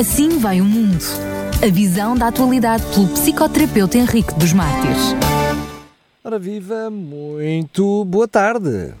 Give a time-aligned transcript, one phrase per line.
[0.00, 1.04] Assim vai o mundo.
[1.62, 5.14] A visão da atualidade pelo psicoterapeuta Henrique dos Mártires.
[6.24, 8.94] Ora viva, muito boa tarde.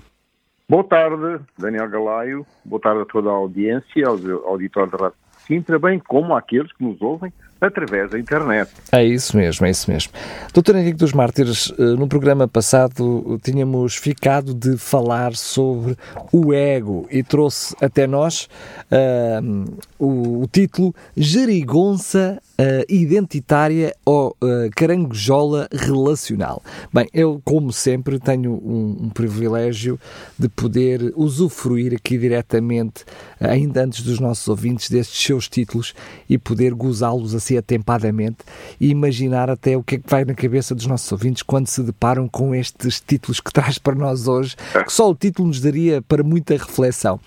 [0.68, 2.46] Boa tarde, Daniel Galaio.
[2.62, 5.16] Boa tarde a toda a audiência, aos auditores da Rádio
[5.46, 8.70] Sintra, bem como àqueles que nos ouvem através da internet.
[8.92, 10.12] É isso mesmo, é isso mesmo.
[10.52, 15.96] Doutor Henrique dos Mártires, eh, no programa passado tínhamos ficado de falar sobre
[16.32, 18.48] o ego e trouxe até nós
[18.90, 26.62] uh, o, o, título Gerigonça uh, identitária ou uh, caranguejola relacional.
[26.92, 29.98] Bem, eu, como sempre, tenho um, um, privilégio
[30.38, 33.04] de poder usufruir aqui diretamente,
[33.40, 35.94] ainda antes dos nossos ouvintes, destes seus títulos
[36.28, 38.38] e poder gozá-los assim atempadamente
[38.80, 41.82] e imaginar até o que é que vai na cabeça dos nossos ouvintes quando se
[41.82, 46.02] deparam com estes títulos que traz para nós hoje, que só o título nos daria
[46.02, 47.20] para muita reflexão.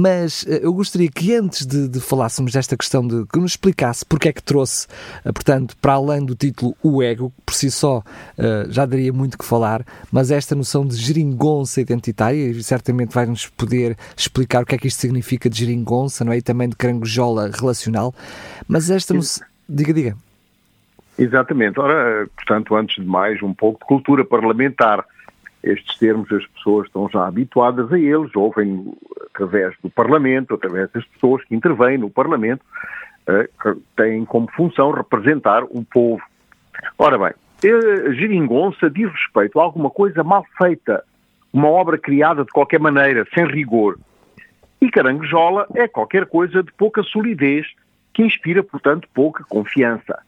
[0.00, 4.06] Mas uh, eu gostaria que antes de, de, falássemos desta questão, de que nos explicasse
[4.06, 4.86] porque é que trouxe,
[5.26, 9.12] uh, portanto, para além do título O Ego, que por si só uh, já daria
[9.12, 14.66] muito que falar, mas esta noção de geringonça identitária, e certamente vai-nos poder explicar o
[14.66, 16.38] que é que isto significa de geringonça, não é?
[16.38, 18.14] E também de caranguejola relacional,
[18.68, 19.44] mas esta noção...
[19.68, 20.16] Diga, diga.
[21.18, 21.80] Exatamente.
[21.80, 25.04] Ora, portanto, antes de mais, um pouco de cultura parlamentar
[25.70, 28.92] estes termos as pessoas estão já habituadas a eles, ouvem
[29.26, 32.64] através do Parlamento, através das pessoas que intervêm no Parlamento,
[33.26, 36.22] eh, que têm como função representar o povo.
[36.98, 37.32] Ora bem,
[38.06, 41.04] a geringonça diz respeito a alguma coisa mal feita,
[41.52, 43.98] uma obra criada de qualquer maneira, sem rigor.
[44.80, 47.66] E caranguejola é qualquer coisa de pouca solidez,
[48.14, 50.18] que inspira, portanto, pouca confiança.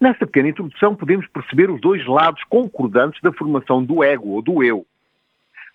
[0.00, 4.64] Nesta pequena introdução podemos perceber os dois lados concordantes da formação do ego ou do
[4.64, 4.86] eu.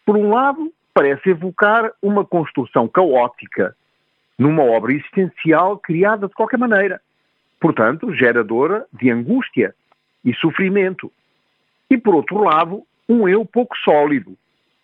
[0.03, 3.75] Por um lado, parece evocar uma construção caótica
[4.37, 6.99] numa obra existencial criada de qualquer maneira,
[7.59, 9.75] portanto, geradora de angústia
[10.23, 11.11] e sofrimento.
[11.87, 14.35] E, por outro lado, um eu pouco sólido,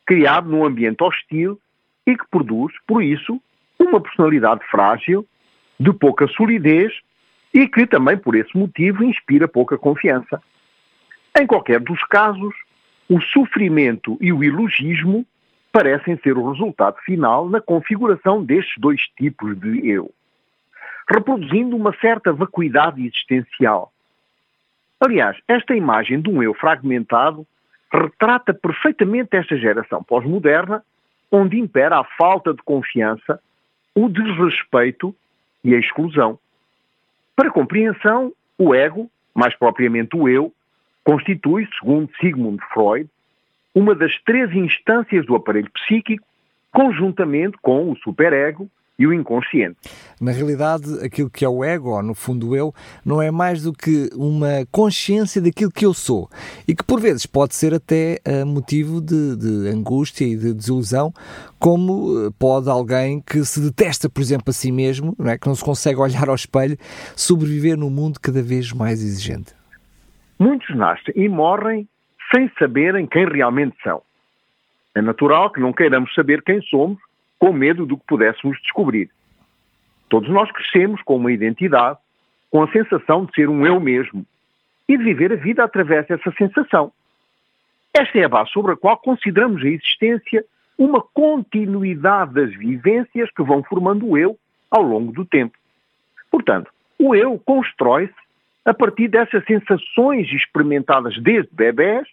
[0.05, 1.59] criado num ambiente hostil
[2.05, 3.41] e que produz, por isso,
[3.79, 5.25] uma personalidade frágil,
[5.79, 6.93] de pouca solidez
[7.53, 10.41] e que também, por esse motivo, inspira pouca confiança.
[11.39, 12.53] Em qualquer dos casos,
[13.09, 15.25] o sofrimento e o ilogismo
[15.71, 20.11] parecem ser o resultado final na configuração destes dois tipos de eu,
[21.13, 23.91] reproduzindo uma certa vacuidade existencial.
[24.99, 27.47] Aliás, esta imagem de um eu fragmentado
[27.91, 30.83] retrata perfeitamente esta geração pós-moderna,
[31.31, 33.41] onde impera a falta de confiança,
[33.95, 35.15] o desrespeito
[35.63, 36.37] e a exclusão.
[37.35, 40.53] Para compreensão, o ego, mais propriamente o eu,
[41.03, 43.09] constitui, segundo Sigmund Freud,
[43.73, 46.25] uma das três instâncias do aparelho psíquico,
[46.71, 48.69] conjuntamente com o superego
[49.01, 49.79] e o inconsciente.
[50.21, 52.71] Na realidade, aquilo que é o ego, ou no fundo eu,
[53.03, 56.29] não é mais do que uma consciência daquilo que eu sou
[56.67, 61.11] e que por vezes pode ser até uh, motivo de, de, angústia e de desilusão,
[61.59, 65.37] como uh, pode alguém que se detesta, por exemplo, a si mesmo, não é?
[65.39, 66.77] que não se consegue olhar ao espelho,
[67.15, 69.55] sobreviver num mundo cada vez mais exigente.
[70.37, 71.87] Muitos nascem e morrem
[72.31, 74.03] sem saberem quem realmente são.
[74.93, 76.99] É natural que não queiramos saber quem somos
[77.41, 79.09] com medo do que pudéssemos descobrir.
[80.07, 81.97] Todos nós crescemos com uma identidade,
[82.51, 84.23] com a sensação de ser um eu mesmo
[84.87, 86.91] e de viver a vida através dessa sensação.
[87.91, 90.45] Esta é a base sobre a qual consideramos a existência
[90.77, 94.37] uma continuidade das vivências que vão formando o eu
[94.69, 95.57] ao longo do tempo.
[96.29, 98.13] Portanto, o eu constrói-se
[98.63, 102.07] a partir dessas sensações experimentadas desde bebés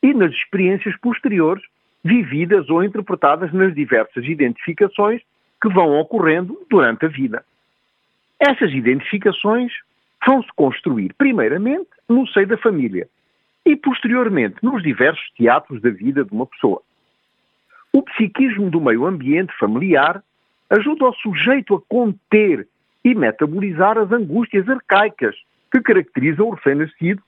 [0.00, 1.64] e nas experiências posteriores
[2.04, 5.22] vividas ou interpretadas nas diversas identificações
[5.60, 7.44] que vão ocorrendo durante a vida.
[8.40, 9.72] Essas identificações
[10.26, 13.08] vão-se construir, primeiramente, no seio da família
[13.64, 16.82] e, posteriormente, nos diversos teatros da vida de uma pessoa.
[17.92, 20.22] O psiquismo do meio ambiente familiar
[20.70, 22.66] ajuda o sujeito a conter
[23.04, 25.36] e metabolizar as angústias arcaicas
[25.70, 27.22] que caracterizam o recém-nascido,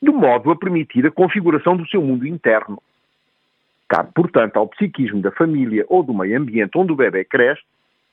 [0.00, 2.80] de modo a permitir a configuração do seu mundo interno.
[3.88, 7.62] Cabe, portanto, ao psiquismo da família ou do meio ambiente onde o bebê cresce,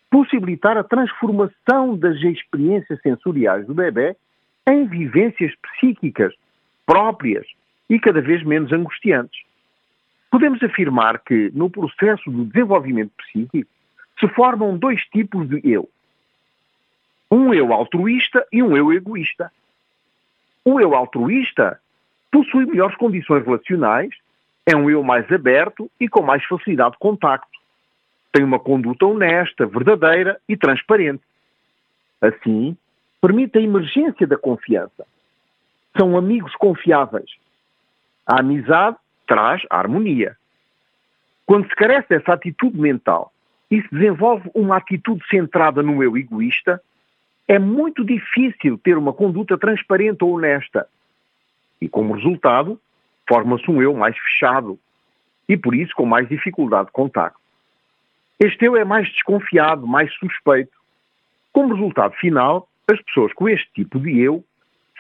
[0.10, 4.16] possibilitar a transformação das experiências sensoriais do bebê
[4.70, 6.34] em vivências psíquicas
[6.86, 7.48] próprias
[7.90, 9.42] e cada vez menos angustiantes.
[10.30, 13.70] Podemos afirmar que, no processo do desenvolvimento psíquico,
[14.20, 15.90] se formam dois tipos de eu.
[17.30, 19.52] Um eu altruísta e um eu egoísta.
[20.64, 21.80] O eu altruísta
[22.32, 24.14] possui melhores condições relacionais
[24.66, 27.60] é um eu mais aberto e com mais facilidade de contacto.
[28.32, 31.24] Tem uma conduta honesta, verdadeira e transparente.
[32.22, 32.78] Assim,
[33.20, 35.06] permite a emergência da confiança.
[35.98, 37.30] São amigos confiáveis.
[38.26, 38.98] A amizade
[39.28, 40.38] traz a harmonia.
[41.46, 43.34] Quando se carece dessa atitude mental
[43.70, 46.82] e se desenvolve uma atitude centrada no eu egoísta,
[47.48, 50.88] é muito difícil ter uma conduta transparente ou honesta.
[51.82, 52.80] E como resultado,
[53.32, 54.78] forma-se um eu mais fechado
[55.48, 57.40] e por isso com mais dificuldade de contacto.
[58.38, 60.74] Este eu é mais desconfiado, mais suspeito.
[61.54, 64.44] Como resultado final, as pessoas com este tipo de eu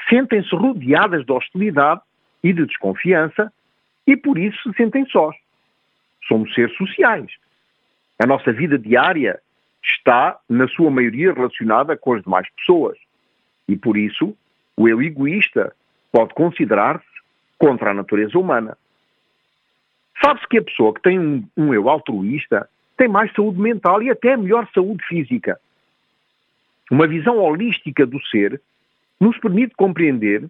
[0.10, 2.00] sentem-se rodeadas de hostilidade
[2.42, 3.52] e de desconfiança
[4.08, 5.36] e por isso se sentem sós.
[6.26, 7.30] Somos seres sociais.
[8.18, 9.42] A nossa vida diária
[9.84, 12.98] está, na sua maioria, relacionada com as demais pessoas.
[13.68, 14.38] E por isso,
[14.78, 15.76] o eu egoísta
[16.14, 17.11] pode considerar-se
[17.62, 18.76] contra a natureza humana.
[20.20, 22.68] Sabe-se que a pessoa que tem um, um, eu altruísta
[22.98, 25.60] tem mais saúde mental e até melhor saúde física.
[26.90, 28.60] Uma visão holística do ser
[29.20, 30.50] nos permite compreender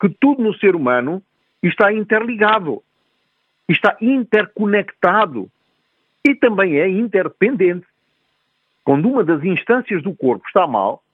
[0.00, 1.22] que tudo no ser humano
[1.62, 2.82] está interligado,
[3.68, 5.48] está interconectado
[6.26, 7.86] e também é interdependente.
[8.84, 11.04] Quando uma das instâncias do corpo está mal,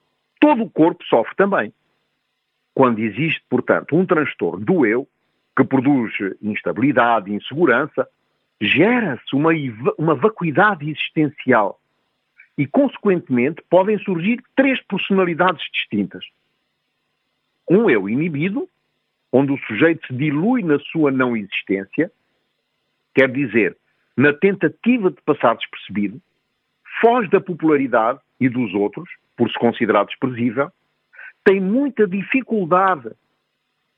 [0.40, 1.70] todo o corpo sofre também.
[2.74, 5.06] Quando existe, portanto, um transtorno do eu,
[5.56, 6.12] que produz
[6.42, 8.08] instabilidade e insegurança,
[8.60, 9.50] gera-se uma,
[9.98, 11.80] uma vacuidade existencial
[12.56, 16.24] e, consequentemente, podem surgir três personalidades distintas.
[17.68, 18.68] Um eu inibido,
[19.32, 22.10] onde o sujeito se dilui na sua não existência,
[23.14, 23.76] quer dizer,
[24.16, 26.20] na tentativa de passar despercebido,
[27.00, 30.70] foge da popularidade e dos outros, por se considerar desprezível,
[31.44, 33.10] tem muita dificuldade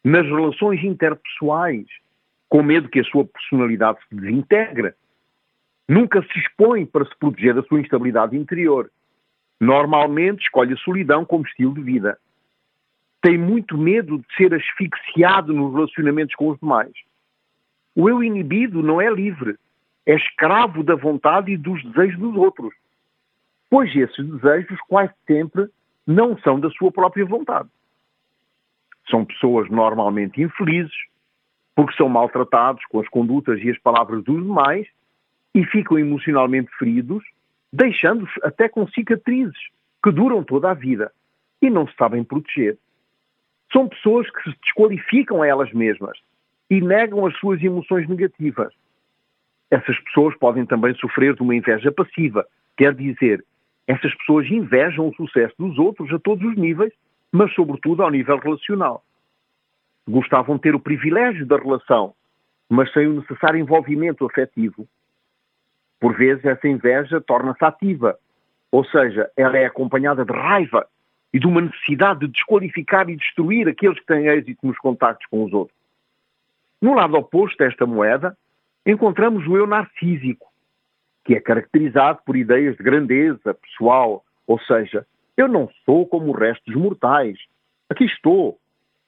[0.06, 1.84] nas relações interpessoais,
[2.48, 4.94] com medo que a sua personalidade se desintegre.
[5.88, 8.88] Nunca se expõe para se proteger da sua instabilidade interior.
[9.60, 12.16] Normalmente escolhe a solidão como estilo de vida.
[13.20, 16.92] Tem muito medo de ser asfixiado nos relacionamentos com os demais.
[17.92, 19.56] O eu inibido não é livre,
[20.06, 22.72] é escravo da vontade e dos desejos dos outros,
[23.68, 25.66] pois esses desejos quase sempre
[26.06, 27.68] não são da sua própria vontade.
[29.10, 30.94] São pessoas normalmente infelizes,
[31.74, 34.86] porque são maltratados com as condutas e as palavras dos demais
[35.54, 37.24] e ficam emocionalmente feridos,
[37.72, 39.58] deixando-os até com cicatrizes
[40.02, 41.12] que duram toda a vida
[41.60, 42.78] e não se sabem proteger.
[43.72, 46.18] São pessoas que se desqualificam a elas mesmas
[46.70, 48.72] e negam as suas emoções negativas.
[49.70, 53.44] Essas pessoas podem também sofrer de uma inveja passiva, quer dizer,
[53.86, 56.92] essas pessoas invejam o sucesso dos outros a todos os níveis,
[57.36, 59.04] mas sobretudo ao nível relacional.
[60.08, 62.14] Gostavam de ter o privilégio da relação,
[62.66, 64.88] mas sem o necessário envolvimento afetivo.
[66.00, 68.18] Por vezes essa inveja torna-se ativa,
[68.72, 70.88] ou seja, ela é acompanhada de raiva
[71.30, 75.44] e de uma necessidade de desqualificar e destruir aqueles que têm êxito nos contactos com
[75.44, 75.76] os outros.
[76.80, 78.34] No lado oposto a esta moeda,
[78.86, 80.50] encontramos o eu narcísico,
[81.22, 85.06] que é caracterizado por ideias de grandeza pessoal, ou seja,
[85.36, 87.38] eu não sou como o resto dos mortais.
[87.90, 88.58] Aqui estou.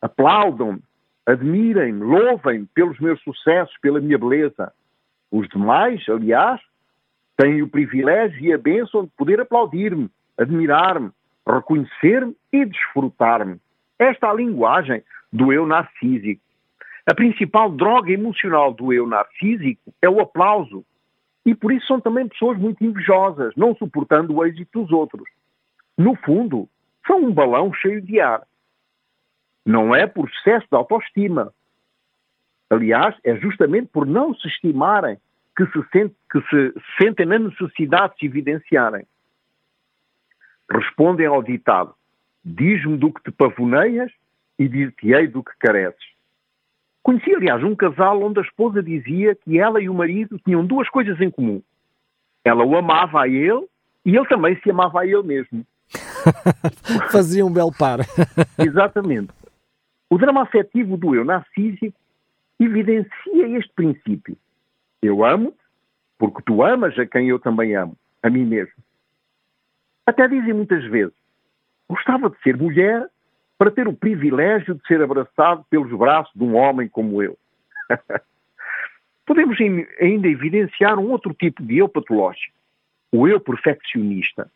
[0.00, 0.80] Aplaudam-me,
[1.26, 4.72] admirem-me, louvem-me pelos meus sucessos, pela minha beleza.
[5.30, 6.60] Os demais, aliás,
[7.36, 11.10] têm o privilégio e a bênção de poder aplaudir-me, admirar-me,
[11.46, 13.61] reconhecer-me e desfrutar-me.
[13.99, 16.42] Esta é a linguagem do eu narcísico.
[17.06, 20.85] A principal droga emocional do eu narcísico é o aplauso.
[21.44, 25.25] E por isso são também pessoas muito invejosas, não suportando o êxito dos outros.
[25.99, 26.69] No fundo,
[27.05, 28.47] são um balão cheio de ar.
[29.67, 31.52] Não é por excesso de autoestima.
[32.71, 35.19] Aliás, é justamente por não se estimarem
[35.57, 39.05] que se, sente, que se sentem na necessidade de se evidenciarem.
[40.71, 41.93] Respondem ao ditado:
[42.45, 44.12] Diz-me do que te pavoneias
[44.57, 46.09] e dir-te-ei do que careces.
[47.02, 50.88] Conheci, aliás, um casal onde a esposa dizia que ela e o marido tinham duas
[50.90, 51.61] coisas em comum.
[52.45, 53.67] Ela o amava a ele
[54.05, 55.67] e ele também se amava a ele mesmo.
[57.11, 58.00] Fazia um belo par.
[58.58, 59.32] Exatamente.
[60.11, 61.99] O drama afetivo do eu narcísico
[62.58, 64.37] evidencia este princípio.
[65.02, 65.54] Eu amo
[66.18, 68.75] porque tu amas a quem eu também amo, a mim mesmo.
[70.04, 71.14] Até dizem muitas vezes,
[71.88, 73.06] gostava de ser mulher
[73.56, 77.37] para ter o privilégio de ser abraçado pelos braços de um homem como eu.
[79.26, 79.58] Podemos
[80.00, 82.54] ainda evidenciar um outro tipo de eu patológico,
[83.12, 84.50] o eu perfeccionista.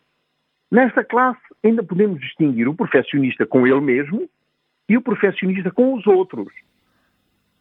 [0.73, 4.27] Nesta classe ainda podemos distinguir o perfeccionista com ele mesmo
[4.89, 6.51] e o perfeccionista com os outros.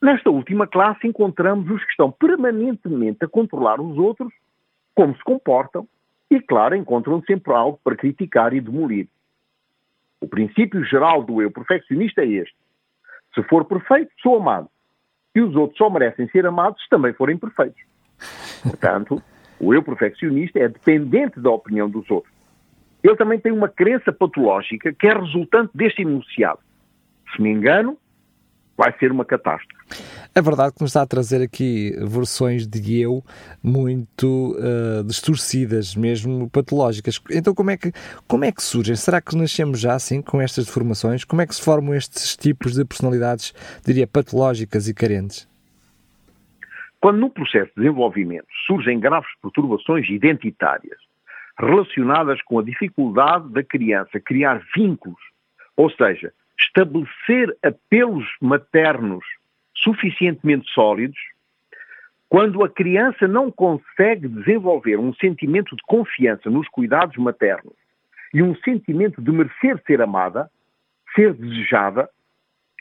[0.01, 4.33] Nesta última classe encontramos os que estão permanentemente a controlar os outros,
[4.95, 5.85] como se comportam,
[6.29, 9.09] e claro, encontram sempre algo para criticar e demolir.
[10.21, 12.55] O princípio geral do eu perfeccionista é este.
[13.35, 14.69] Se for perfeito, sou amado.
[15.35, 17.83] E os outros só merecem ser amados se também forem perfeitos.
[18.63, 19.21] Portanto,
[19.59, 22.30] o eu perfeccionista é dependente da opinião dos outros.
[23.03, 26.59] Ele também tem uma crença patológica que é resultante deste enunciado.
[27.35, 27.97] Se me engano,
[28.77, 29.81] vai ser uma catástrofe.
[30.33, 33.23] É verdade que nos está a trazer aqui versões de eu
[33.61, 37.21] muito uh, distorcidas, mesmo patológicas.
[37.29, 37.91] Então, como é, que,
[38.27, 38.95] como é que surgem?
[38.95, 41.23] Será que nascemos já assim, com estas deformações?
[41.23, 43.53] Como é que se formam estes tipos de personalidades,
[43.85, 45.47] diria, patológicas e carentes?
[46.99, 51.10] Quando no processo de desenvolvimento surgem graves perturbações identitárias
[51.57, 55.19] relacionadas com a dificuldade da criança criar vínculos,
[55.75, 59.23] ou seja, estabelecer apelos maternos
[59.75, 61.17] suficientemente sólidos,
[62.29, 67.73] quando a criança não consegue desenvolver um sentimento de confiança nos cuidados maternos
[68.33, 70.49] e um sentimento de merecer ser amada,
[71.13, 72.09] ser desejada,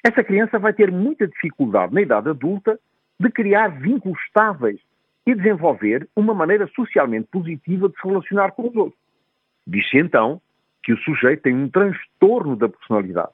[0.05, 2.79] essa criança vai ter muita dificuldade na idade adulta
[3.19, 4.81] de criar vínculos estáveis
[5.27, 9.01] e desenvolver uma maneira socialmente positiva de se relacionar com os outros.
[9.67, 10.41] Diz-se então
[10.83, 13.33] que o sujeito tem um transtorno da personalidade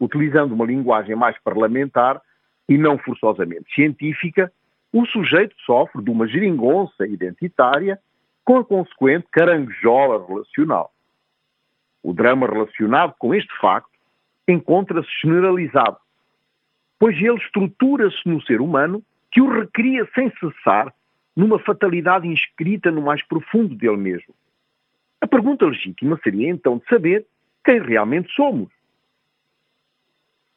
[0.00, 2.20] utilizando uma linguagem mais parlamentar
[2.68, 4.52] e não forçosamente científica,
[4.92, 7.98] o sujeito sofre de uma geringonça identitária
[8.44, 10.92] com a consequente caranguejola relacional.
[12.02, 13.90] O drama relacionado com este facto
[14.46, 15.98] encontra-se generalizado,
[16.98, 20.92] pois ele estrutura-se no ser humano que o recria sem cessar
[21.38, 24.34] numa fatalidade inscrita no mais profundo dele mesmo.
[25.20, 27.24] A pergunta legítima seria então de saber
[27.64, 28.68] quem realmente somos.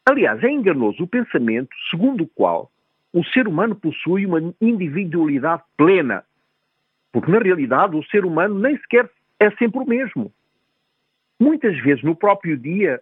[0.03, 2.71] Aliás, é enganoso o pensamento segundo o qual
[3.13, 6.23] o ser humano possui uma individualidade plena.
[7.11, 9.07] Porque, na realidade, o ser humano nem sequer
[9.39, 10.33] é sempre o mesmo.
[11.39, 12.99] Muitas vezes, no próprio dia,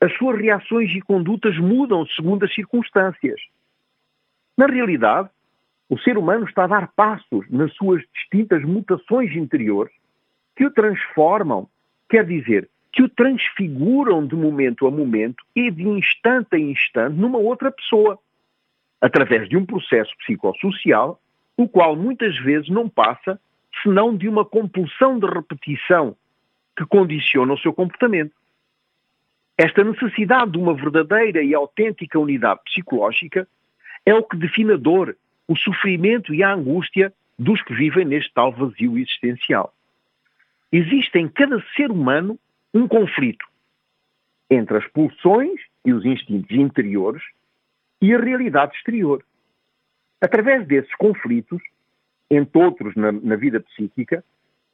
[0.00, 3.40] as suas reações e condutas mudam segundo as circunstâncias.
[4.56, 5.30] Na realidade,
[5.88, 9.94] o ser humano está a dar passos nas suas distintas mutações interiores
[10.56, 11.68] que o transformam,
[12.08, 17.38] quer dizer, que o transfiguram de momento a momento e de instante a instante numa
[17.38, 18.18] outra pessoa,
[19.00, 21.20] através de um processo psicossocial,
[21.56, 23.38] o qual muitas vezes não passa
[23.82, 26.16] senão de uma compulsão de repetição
[26.76, 28.32] que condiciona o seu comportamento.
[29.58, 33.46] Esta necessidade de uma verdadeira e autêntica unidade psicológica
[34.04, 35.16] é o que define a dor,
[35.48, 39.72] o sofrimento e a angústia dos que vivem neste tal vazio existencial.
[40.72, 42.38] Existe em cada ser humano
[42.72, 43.46] um conflito
[44.50, 47.22] entre as pulsões e os instintos interiores
[48.00, 49.24] e a realidade exterior.
[50.20, 51.62] Através desses conflitos,
[52.30, 54.24] entre outros na, na vida psíquica,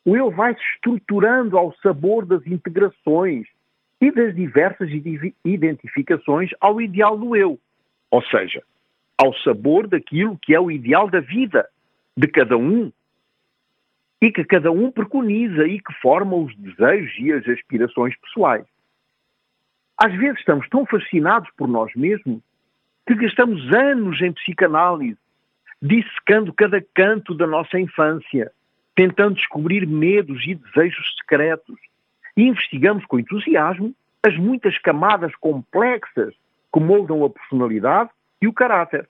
[0.04, 3.46] o eu vai se estruturando ao sabor das integrações
[4.00, 4.90] e das diversas
[5.44, 7.58] identificações ao ideal do eu,
[8.10, 8.62] ou seja,
[9.22, 11.68] ao sabor daquilo que é o ideal da vida
[12.16, 12.90] de cada um
[14.20, 18.66] e que cada um preconiza e que forma os desejos e as aspirações pessoais.
[19.96, 22.42] Às vezes estamos tão fascinados por nós mesmos
[23.06, 25.18] que gastamos anos em psicanálise,
[25.80, 28.50] dissecando cada canto da nossa infância,
[28.94, 31.78] tentando descobrir medos e desejos secretos,
[32.36, 36.34] e investigamos com entusiasmo as muitas camadas complexas
[36.72, 38.10] que moldam a personalidade
[38.40, 39.08] e o caráter.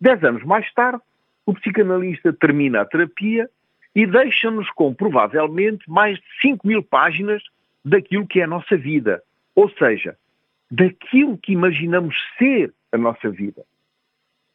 [0.00, 1.02] Dez anos mais tarde,
[1.44, 3.48] o psicanalista termina a terapia
[3.94, 7.42] e deixa-nos com, provavelmente, mais de 5 mil páginas
[7.84, 9.22] daquilo que é a nossa vida.
[9.54, 10.16] Ou seja,
[10.70, 13.64] daquilo que imaginamos ser a nossa vida.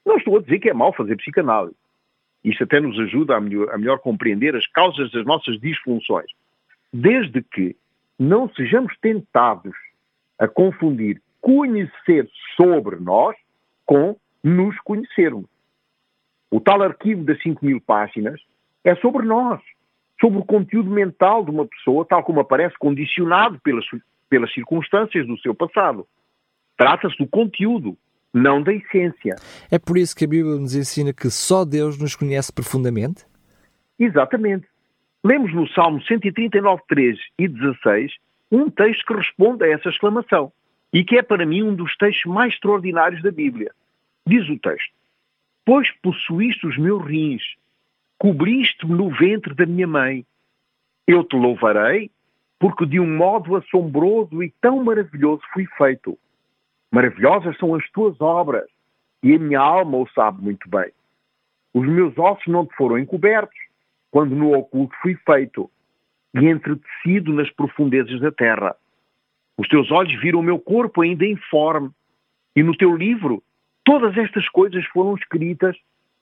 [0.05, 1.75] Não estou a dizer que é mau fazer psicanálise.
[2.43, 6.29] Isto até nos ajuda a melhor, a melhor compreender as causas das nossas disfunções.
[6.91, 7.75] Desde que
[8.19, 9.75] não sejamos tentados
[10.38, 13.35] a confundir conhecer sobre nós
[13.85, 15.45] com nos conhecermos.
[16.51, 18.39] O tal arquivo das 5 mil páginas
[18.83, 19.62] é sobre nós,
[20.19, 23.85] sobre o conteúdo mental de uma pessoa, tal como aparece condicionado pelas,
[24.29, 26.07] pelas circunstâncias do seu passado.
[26.77, 27.97] Trata-se do conteúdo,
[28.33, 29.35] não da essência.
[29.71, 33.25] É por isso que a Bíblia nos ensina que só Deus nos conhece profundamente?
[33.97, 34.67] Exatamente.
[35.23, 38.13] Lemos no Salmo 139, 13 e 16
[38.51, 40.51] um texto que responde a essa exclamação
[40.91, 43.71] e que é para mim um dos textos mais extraordinários da Bíblia.
[44.27, 44.93] Diz o texto:
[45.65, 47.43] Pois possuíste os meus rins
[48.23, 50.25] cobriste-me no ventre da minha mãe.
[51.05, 52.09] Eu te louvarei,
[52.57, 56.17] porque de um modo assombroso e tão maravilhoso fui feito.
[56.89, 58.65] Maravilhosas são as tuas obras,
[59.21, 60.89] e a minha alma o sabe muito bem.
[61.73, 63.59] Os meus ossos não te foram encobertos,
[64.09, 65.69] quando no oculto fui feito,
[66.33, 68.73] e entretecido nas profundezas da terra.
[69.57, 71.91] Os teus olhos viram o meu corpo ainda informe.
[72.55, 73.43] E no teu livro,
[73.83, 75.75] todas estas coisas foram escritas,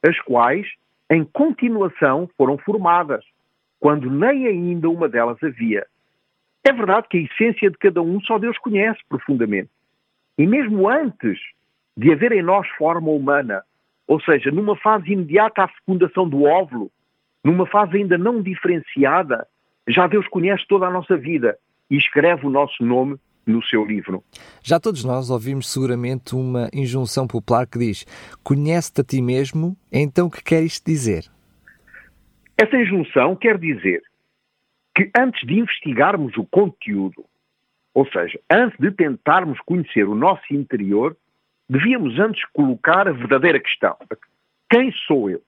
[0.04, 0.68] as quais,
[1.10, 3.24] em continuação, foram formadas,
[3.80, 5.86] quando nem ainda uma delas havia.
[6.64, 9.70] É verdade que a essência de cada um só Deus conhece profundamente.
[10.38, 11.40] E mesmo antes
[11.98, 13.64] de haver em nós forma humana,
[14.08, 16.92] ou seja, numa fase imediata à fecundação do óvulo,
[17.44, 19.48] numa fase ainda não diferenciada,
[19.88, 21.58] já Deus conhece toda a nossa vida
[21.90, 23.18] e escreve o nosso nome
[23.52, 24.24] no seu livro.
[24.64, 28.06] Já todos nós ouvimos seguramente uma injunção popular que diz:
[28.44, 31.26] Conhece-te a ti mesmo, então o que quer isto dizer?
[32.58, 34.02] Essa injunção quer dizer
[34.96, 37.26] que antes de investigarmos o conteúdo,
[37.94, 41.16] ou seja, antes de tentarmos conhecer o nosso interior,
[41.70, 43.96] devíamos antes colocar a verdadeira questão:
[44.70, 45.42] quem sou eu?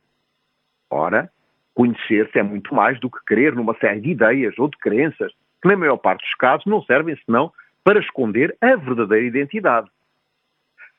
[0.89, 1.29] Ora,
[1.73, 5.31] conhecer-se é muito mais do que crer numa série de ideias ou de crenças
[5.61, 7.51] que, na maior parte dos casos, não servem senão
[7.83, 9.89] para esconder a verdadeira identidade.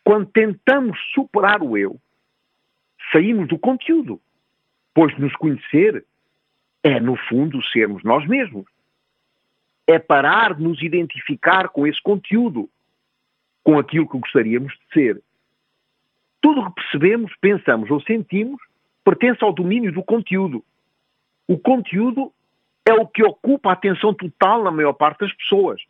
[0.05, 1.99] Quando tentamos superar o eu,
[3.11, 4.21] saímos do conteúdo,
[4.93, 6.05] pois nos conhecer
[6.83, 8.67] é, no fundo, sermos nós mesmos.
[9.87, 12.69] É parar de nos identificar com esse conteúdo,
[13.63, 15.23] com aquilo que gostaríamos de ser.
[16.41, 18.61] Tudo o que percebemos, pensamos ou sentimos
[19.05, 20.65] pertence ao domínio do conteúdo.
[21.47, 22.33] O conteúdo
[22.87, 25.81] é o que ocupa a atenção total na maior parte das pessoas.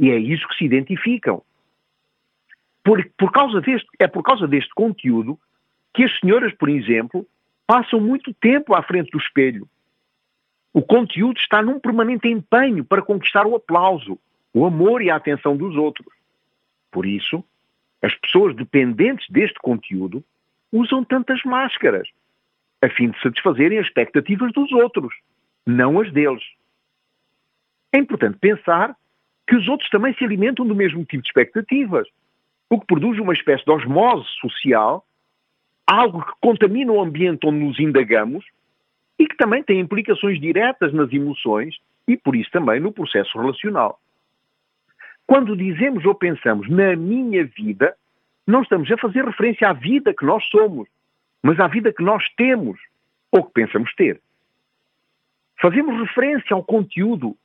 [0.00, 1.42] E é isso que se identificam.
[2.82, 5.38] Por, por causa deste, é por causa deste conteúdo
[5.92, 7.26] que as senhoras, por exemplo,
[7.66, 9.68] passam muito tempo à frente do espelho.
[10.72, 14.18] O conteúdo está num permanente empenho para conquistar o aplauso,
[14.54, 16.10] o amor e a atenção dos outros.
[16.90, 17.44] Por isso,
[18.00, 20.24] as pessoas dependentes deste conteúdo
[20.72, 22.08] usam tantas máscaras,
[22.80, 25.12] a fim de satisfazerem as expectativas dos outros,
[25.66, 26.42] não as deles.
[27.92, 28.96] É importante pensar
[29.50, 32.06] que os outros também se alimentam do mesmo tipo de expectativas,
[32.70, 35.04] o que produz uma espécie de osmose social,
[35.84, 38.44] algo que contamina o ambiente onde nos indagamos
[39.18, 41.74] e que também tem implicações diretas nas emoções
[42.06, 43.98] e, por isso, também no processo relacional.
[45.26, 47.96] Quando dizemos ou pensamos na minha vida,
[48.46, 50.88] não estamos a fazer referência à vida que nós somos,
[51.42, 52.78] mas à vida que nós temos
[53.32, 54.20] ou que pensamos ter.
[55.60, 57.36] Fazemos referência ao conteúdo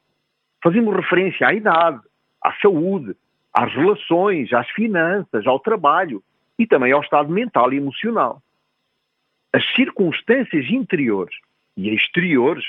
[0.66, 2.02] Fazemos referência à idade,
[2.44, 3.16] à saúde,
[3.54, 6.24] às relações, às finanças, ao trabalho
[6.58, 8.42] e também ao estado mental e emocional.
[9.54, 11.36] As circunstâncias interiores
[11.78, 12.66] e exteriores,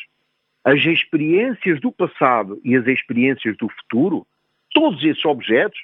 [0.62, 4.26] as experiências do passado e as experiências do futuro,
[4.74, 5.80] todos esses objetos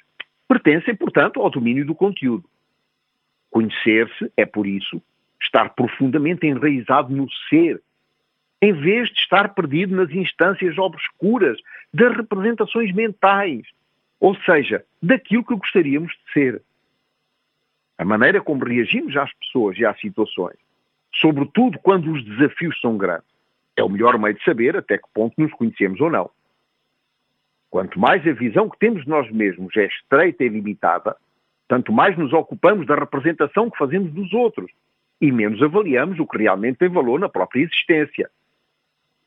[0.47, 2.47] pertencem, portanto, ao domínio do conteúdo.
[3.49, 5.01] Conhecer-se é, por isso,
[5.41, 7.81] estar profundamente enraizado no ser
[8.61, 11.57] em vez de estar perdido nas instâncias obscuras
[11.93, 13.61] das representações mentais,
[14.19, 16.61] ou seja, daquilo que gostaríamos de ser.
[17.97, 20.57] A maneira como reagimos às pessoas e às situações,
[21.15, 23.27] sobretudo quando os desafios são grandes,
[23.75, 26.29] é o melhor meio de saber até que ponto nos conhecemos ou não.
[27.69, 31.15] Quanto mais a visão que temos de nós mesmos é estreita e limitada,
[31.67, 34.71] tanto mais nos ocupamos da representação que fazemos dos outros
[35.19, 38.29] e menos avaliamos o que realmente tem valor na própria existência.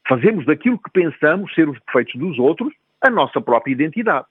[0.08, 4.26] Fazemos daquilo que pensamos ser os defeitos dos outros a nossa própria identidade.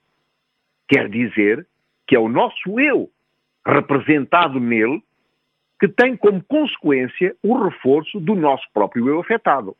[0.88, 1.68] Quer dizer
[2.08, 3.10] que é o nosso eu,
[3.66, 5.04] representado nele,
[5.80, 9.76] que tem como consequência o reforço do nosso próprio eu afetado.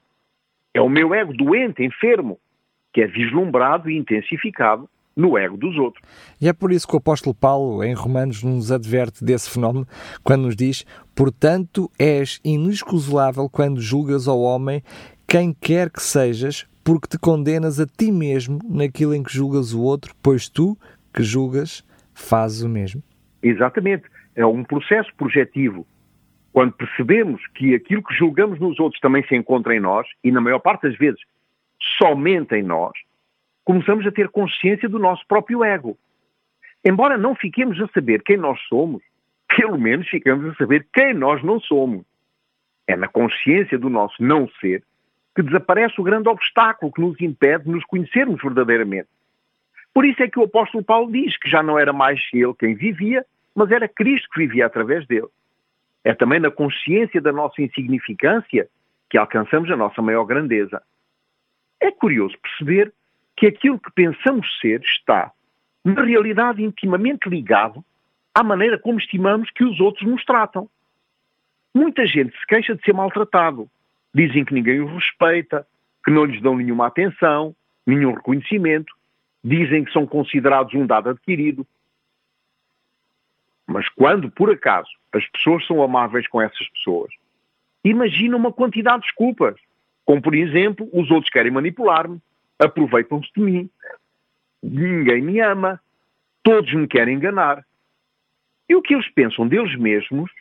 [0.74, 2.38] É o meu ego doente, enfermo,
[2.94, 6.04] que é vislumbrado e intensificado no ego dos outros.
[6.42, 9.88] E é por isso que o apóstolo Paulo, em Romanos, nos adverte desse fenómeno,
[10.24, 14.84] quando nos diz: Portanto, és inexcusável quando julgas ao homem
[15.28, 19.82] quem quer que sejas, porque te condenas a ti mesmo naquilo em que julgas o
[19.82, 20.78] outro, pois tu,
[21.14, 21.84] que julgas,
[22.14, 23.02] fazes o mesmo.
[23.42, 24.06] Exatamente.
[24.36, 25.86] É um processo projetivo.
[26.54, 30.40] Quando percebemos que aquilo que julgamos nos outros também se encontra em nós, e na
[30.40, 31.20] maior parte das vezes
[31.98, 32.94] somente em nós,
[33.64, 35.98] começamos a ter consciência do nosso próprio ego.
[36.84, 39.02] Embora não fiquemos a saber quem nós somos,
[39.56, 42.06] pelo menos ficamos a saber quem nós não somos.
[42.88, 44.84] É na consciência do nosso não ser
[45.36, 49.10] que desaparece o grande obstáculo que nos impede de nos conhecermos verdadeiramente.
[49.94, 52.74] Por isso é que o apóstolo Paulo diz que já não era mais ele quem
[52.74, 55.28] vivia, mas era Cristo que vivia através dele.
[56.04, 58.68] É também na consciência da nossa insignificância
[59.10, 60.82] que alcançamos a nossa maior grandeza.
[61.80, 62.94] É curioso perceber
[63.36, 65.32] que aquilo que pensamos ser está,
[65.84, 67.84] na realidade, intimamente ligado
[68.34, 70.70] à maneira como estimamos que os outros nos tratam.
[71.74, 73.70] Muita gente se queixa de ser maltratado,
[74.16, 75.68] Dizem que ninguém os respeita,
[76.06, 77.54] que não lhes dão nenhuma atenção,
[77.86, 78.96] nenhum reconhecimento.
[79.44, 81.68] dizem que são considerados um dado adquirido.
[83.68, 87.14] Mas quando, por acaso, as pessoas são amáveis com essas pessoas,
[87.84, 89.56] imagina uma quantidade de desculpas.
[90.04, 92.20] Como, por exemplo, os outros querem manipular-me,
[92.58, 93.70] aproveitam-se de mim,
[94.64, 95.80] ninguém me ama,
[96.42, 97.64] todos me querem enganar.
[98.68, 100.32] E o que eles pensam deles mesmos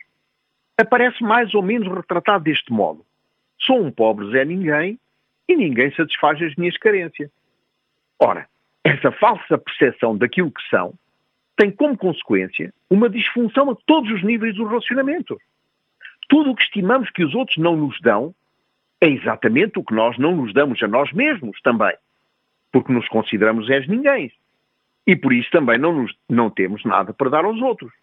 [0.77, 3.05] aparece mais ou menos retratado deste modo.
[3.59, 4.99] Sou um pobre Zé Ninguém
[5.47, 7.29] e ninguém satisfaz as minhas carências.
[8.19, 8.47] Ora,
[8.83, 10.93] essa falsa percepção daquilo que são
[11.55, 15.37] tem como consequência uma disfunção a todos os níveis dos relacionamentos.
[16.27, 18.33] Tudo o que estimamos que os outros não nos dão
[18.99, 21.95] é exatamente o que nós não nos damos a nós mesmos também,
[22.71, 24.31] porque nos consideramos és ninguém.
[25.05, 27.93] E por isso também não, nos, não temos nada para dar aos outros.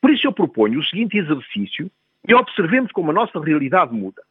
[0.00, 1.90] Por isso eu proponho o seguinte exercício
[2.26, 4.22] e observemos como a nossa realidade muda.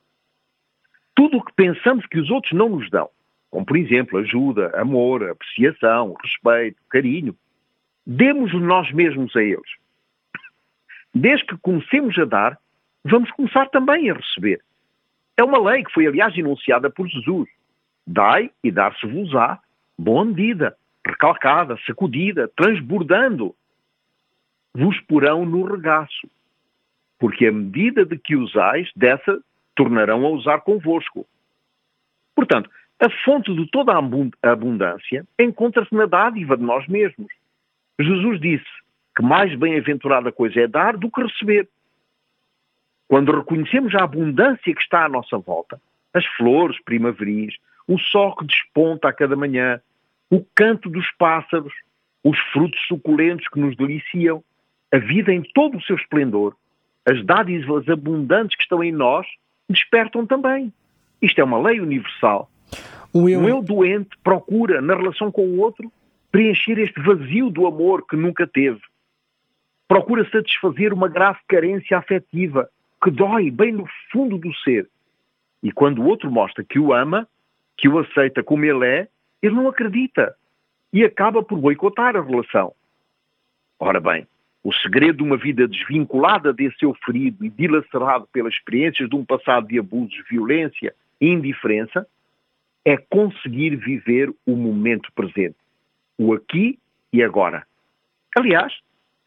[1.20, 3.10] Tudo o que pensamos que os outros não nos dão,
[3.52, 7.36] como por exemplo ajuda, amor, apreciação, respeito, carinho,
[8.08, 9.70] demos nós mesmos a eles.
[11.14, 12.58] Desde que comecemos a dar,
[13.04, 14.62] vamos começar também a receber.
[15.36, 17.50] É uma lei que foi, aliás, enunciada por Jesus.
[18.08, 19.60] Dai e dar-se-vos-á,
[19.98, 23.54] boa medida, recalcada, sacudida, transbordando.
[24.74, 26.30] Vos porão no regaço,
[27.20, 29.44] porque a medida de que usais, dessa
[29.80, 31.26] tornarão a usar convosco.
[32.36, 37.32] Portanto, a fonte de toda a abundância encontra-se na dádiva de nós mesmos.
[37.98, 38.66] Jesus disse
[39.16, 41.70] que mais bem-aventurada coisa é dar do que receber.
[43.08, 45.82] Quando reconhecemos a abundância que está à nossa volta,
[46.14, 47.56] as flores primaveris,
[47.88, 49.80] o sol que desponta a cada manhã,
[50.30, 51.74] o canto dos pássaros,
[52.22, 54.44] os frutos suculentos que nos deliciam,
[54.92, 56.54] a vida em todo o seu esplendor,
[57.06, 59.26] as dádivas abundantes que estão em nós,
[59.70, 60.74] despertam também.
[61.22, 62.50] Isto é uma lei universal.
[63.14, 63.48] O eu...
[63.48, 65.92] eu doente procura, na relação com o outro,
[66.32, 68.80] preencher este vazio do amor que nunca teve.
[69.88, 72.70] Procura satisfazer uma grave carência afetiva
[73.04, 74.88] que dói bem no fundo do ser.
[75.64, 77.28] E quando o outro mostra que o ama,
[77.76, 79.08] que o aceita como ele é,
[79.42, 80.36] ele não acredita
[80.92, 82.74] e acaba por boicotar a relação.
[83.80, 84.28] Ora bem,
[84.64, 89.24] o segredo de uma vida desvinculada desse eu ferido e dilacerado pelas experiências de um
[89.24, 92.06] passado de abusos, violência e indiferença
[92.84, 95.56] é conseguir viver o momento presente,
[96.18, 96.78] o aqui
[97.12, 97.66] e agora.
[98.38, 98.74] Aliás,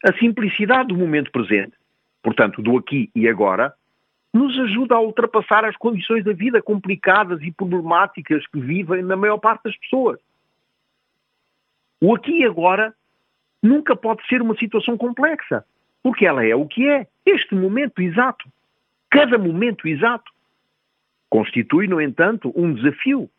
[0.03, 1.73] a simplicidade do momento presente,
[2.21, 3.73] portanto, do aqui e agora,
[4.33, 9.37] nos ajuda a ultrapassar as condições da vida complicadas e problemáticas que vivem na maior
[9.37, 10.19] parte das pessoas.
[12.01, 12.93] O aqui e agora
[13.63, 15.65] nunca pode ser uma situação complexa,
[16.03, 18.45] porque ela é o que é, este momento exato.
[19.09, 20.29] Cada momento exato.
[21.29, 23.29] Constitui, no entanto, um desafio,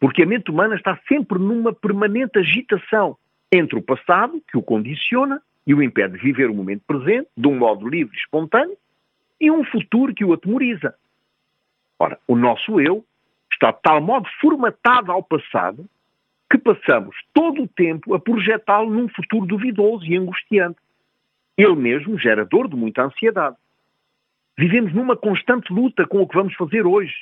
[0.00, 3.16] porque a mente humana está sempre numa permanente agitação
[3.52, 7.46] entre o passado, que o condiciona e o impede de viver o momento presente de
[7.46, 8.76] um modo livre e espontâneo,
[9.40, 10.94] e um futuro que o atemoriza.
[11.98, 13.04] Ora, o nosso eu
[13.52, 15.88] está de tal modo formatado ao passado
[16.50, 20.78] que passamos todo o tempo a projetá-lo num futuro duvidoso e angustiante.
[21.56, 23.56] Ele mesmo gera dor de muita ansiedade.
[24.58, 27.14] Vivemos numa constante luta com o que vamos fazer hoje,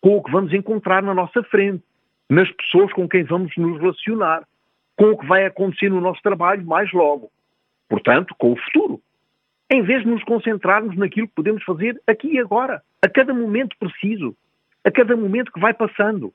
[0.00, 1.84] com o que vamos encontrar na nossa frente,
[2.28, 4.42] nas pessoas com quem vamos nos relacionar,
[4.96, 7.30] com o que vai acontecer no nosso trabalho mais logo.
[7.88, 9.00] Portanto, com o futuro.
[9.70, 13.76] Em vez de nos concentrarmos naquilo que podemos fazer aqui e agora, a cada momento
[13.78, 14.36] preciso,
[14.84, 16.32] a cada momento que vai passando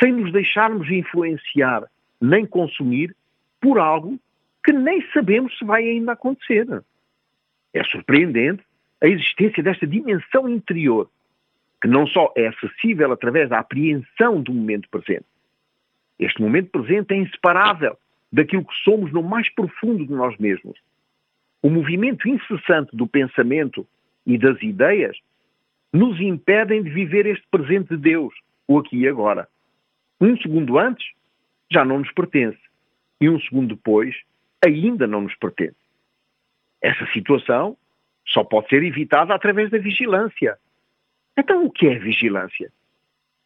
[0.00, 1.88] sem nos deixarmos influenciar
[2.22, 3.14] nem consumir
[3.60, 4.18] por algo
[4.64, 6.66] que nem sabemos se vai ainda acontecer.
[7.74, 8.62] É surpreendente
[9.02, 11.10] a existência desta dimensão interior,
[11.80, 15.26] que não só é acessível através da apreensão do momento presente.
[16.18, 17.98] Este momento presente é inseparável
[18.30, 20.78] daquilo que somos no mais profundo de nós mesmos.
[21.60, 23.86] O movimento incessante do pensamento
[24.24, 25.18] e das ideias
[25.92, 28.32] nos impedem de viver este presente de Deus,
[28.68, 29.48] o aqui e agora.
[30.22, 31.04] Um segundo antes
[31.68, 32.60] já não nos pertence.
[33.20, 34.14] E um segundo depois
[34.64, 35.74] ainda não nos pertence.
[36.80, 37.76] Essa situação
[38.24, 40.56] só pode ser evitada através da vigilância.
[41.36, 42.70] Então, o que é vigilância?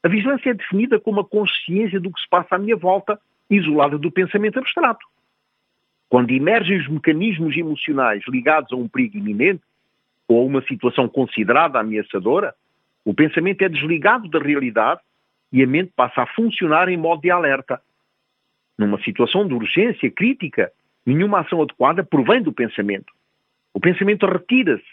[0.02, 3.96] A vigilância é definida como a consciência do que se passa à minha volta, isolada
[3.96, 5.06] do pensamento abstrato.
[6.10, 9.62] Quando emergem os mecanismos emocionais ligados a um perigo iminente
[10.28, 12.54] ou a uma situação considerada ameaçadora,
[13.02, 15.00] o pensamento é desligado da realidade
[15.56, 17.80] e a mente passa a funcionar em modo de alerta.
[18.76, 20.70] Numa situação de urgência crítica,
[21.06, 23.10] nenhuma ação adequada provém do pensamento.
[23.72, 24.84] O pensamento retira-se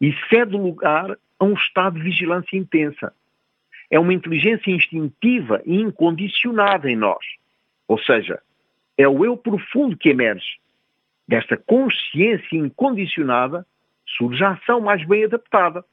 [0.00, 3.12] e cede lugar a um estado de vigilância intensa.
[3.90, 7.24] É uma inteligência instintiva e incondicionada em nós.
[7.88, 8.40] Ou seja,
[8.96, 10.60] É o eu profundo que emerge.
[11.26, 13.66] Desta consciência incondicionada
[14.06, 15.84] surge a ação mais bem adaptada,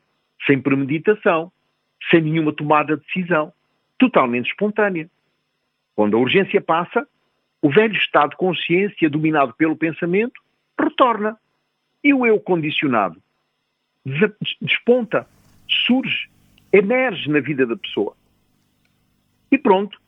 [0.45, 1.51] sem premeditação,
[2.11, 3.51] sem nenhuma tomada de decisão,
[4.01, 5.07] totalmente espontânea.
[5.95, 7.07] Quando a urgência passa,
[7.61, 10.41] o velho estado de consciência dominado pelo pensamento
[10.79, 11.37] retorna.
[12.03, 13.21] E o eu condicionado
[14.59, 15.27] desponta,
[15.85, 16.27] surge,
[16.73, 18.15] emerge na vida da pessoa.
[19.51, 20.01] E pronto,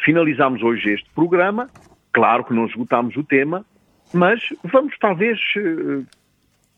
[0.00, 1.70] finalizamos hoje este programa.
[2.12, 3.64] Claro que não esgotámos o tema,
[4.12, 6.02] mas vamos talvez eh,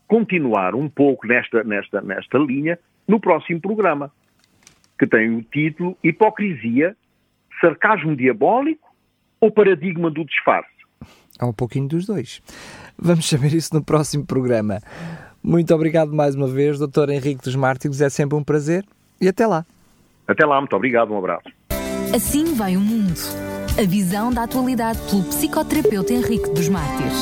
[0.07, 4.12] continuar um pouco nesta, nesta, nesta linha no próximo programa,
[4.99, 6.97] que tem o título Hipocrisia,
[7.61, 8.89] Sarcasmo Diabólico
[9.41, 10.69] ou Paradigma do Disfarce?
[11.39, 12.41] Há um pouquinho dos dois.
[12.99, 14.81] Vamos saber isso no próximo programa.
[15.43, 17.11] Muito obrigado mais uma vez, Dr.
[17.11, 18.01] Henrique dos Mártires.
[18.01, 18.85] É sempre um prazer
[19.21, 19.65] e até lá.
[20.27, 21.49] Até lá, muito obrigado, um abraço.
[22.15, 23.15] Assim vai o mundo.
[23.79, 27.13] A visão da atualidade pelo psicoterapeuta Henrique dos Mártires.